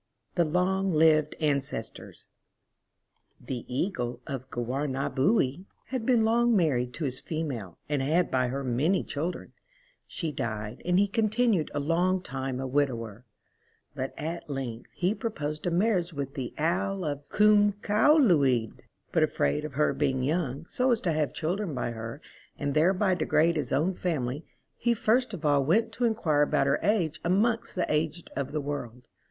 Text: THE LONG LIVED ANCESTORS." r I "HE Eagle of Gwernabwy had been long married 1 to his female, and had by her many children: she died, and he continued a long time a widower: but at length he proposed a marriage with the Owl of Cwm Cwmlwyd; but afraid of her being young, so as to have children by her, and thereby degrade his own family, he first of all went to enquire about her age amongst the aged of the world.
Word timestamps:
THE 0.33 0.45
LONG 0.45 0.91
LIVED 0.93 1.35
ANCESTORS." 1.39 2.25
r 3.39 3.45
I 3.45 3.45
"HE 3.47 3.65
Eagle 3.67 4.19
of 4.25 4.49
Gwernabwy 4.49 5.65
had 5.89 6.07
been 6.07 6.25
long 6.25 6.55
married 6.55 6.87
1 6.87 6.91
to 6.93 7.05
his 7.05 7.19
female, 7.19 7.77
and 7.87 8.01
had 8.01 8.31
by 8.31 8.47
her 8.47 8.63
many 8.63 9.03
children: 9.03 9.53
she 10.07 10.31
died, 10.31 10.81
and 10.85 10.97
he 10.97 11.07
continued 11.07 11.69
a 11.75 11.79
long 11.79 12.19
time 12.23 12.59
a 12.59 12.65
widower: 12.65 13.25
but 13.93 14.11
at 14.17 14.49
length 14.49 14.89
he 14.95 15.13
proposed 15.13 15.67
a 15.67 15.69
marriage 15.69 16.13
with 16.13 16.33
the 16.33 16.55
Owl 16.57 17.05
of 17.05 17.29
Cwm 17.29 17.75
Cwmlwyd; 17.81 18.79
but 19.11 19.21
afraid 19.21 19.63
of 19.63 19.75
her 19.75 19.93
being 19.93 20.23
young, 20.23 20.65
so 20.67 20.89
as 20.89 20.99
to 21.01 21.11
have 21.11 21.31
children 21.31 21.75
by 21.75 21.91
her, 21.91 22.23
and 22.57 22.73
thereby 22.73 23.13
degrade 23.13 23.55
his 23.55 23.71
own 23.71 23.93
family, 23.93 24.43
he 24.77 24.95
first 24.95 25.31
of 25.35 25.45
all 25.45 25.63
went 25.63 25.91
to 25.91 26.05
enquire 26.05 26.41
about 26.41 26.65
her 26.65 26.79
age 26.81 27.21
amongst 27.23 27.75
the 27.75 27.85
aged 27.87 28.31
of 28.35 28.51
the 28.51 28.61
world. 28.61 29.05